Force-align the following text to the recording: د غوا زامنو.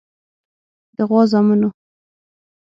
د 0.95 0.97
غوا 1.09 1.21
زامنو. 1.31 1.69